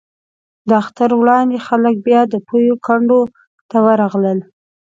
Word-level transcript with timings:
تر 0.67 0.73
اختر 0.81 1.09
وړاندې 1.21 1.57
خلک 1.67 1.95
بیا 2.07 2.21
د 2.27 2.35
پېوې 2.47 2.73
کنډو 2.85 3.21
ته 3.69 3.77
ورغلل. 3.85 4.39